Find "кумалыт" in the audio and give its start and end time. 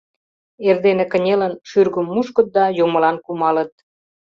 3.25-3.71